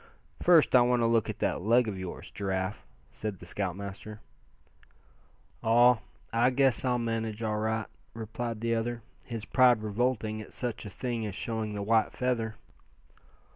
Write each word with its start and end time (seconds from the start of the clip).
"First, 0.41 0.75
I 0.75 0.81
want 0.81 1.01
to 1.01 1.05
look 1.05 1.29
at 1.29 1.37
that 1.37 1.61
leg 1.61 1.87
of 1.87 1.99
yours, 1.99 2.31
Giraffe," 2.31 2.87
said 3.11 3.37
the 3.37 3.45
scoutmaster. 3.45 4.19
"Aw! 5.61 5.99
guess 6.55 6.83
I'll 6.83 6.97
manage 6.97 7.43
all 7.43 7.59
right," 7.59 7.85
replied 8.15 8.61
the 8.61 8.73
other, 8.73 9.03
his 9.27 9.45
pride 9.45 9.83
revolting 9.83 10.41
at 10.41 10.55
such 10.55 10.87
a 10.87 10.89
thing 10.89 11.23
as 11.27 11.35
showing 11.35 11.75
the 11.75 11.83
white 11.83 12.13
feather. 12.13 12.55